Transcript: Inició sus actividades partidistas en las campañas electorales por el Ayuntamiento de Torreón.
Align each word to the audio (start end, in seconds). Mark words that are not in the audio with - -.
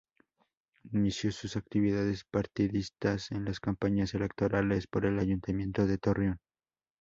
Inició 0.93 1.31
sus 1.31 1.55
actividades 1.55 2.23
partidistas 2.23 3.31
en 3.31 3.45
las 3.45 3.59
campañas 3.59 4.15
electorales 4.15 4.87
por 4.87 5.05
el 5.05 5.19
Ayuntamiento 5.19 5.85
de 5.85 5.99
Torreón. 5.99 6.39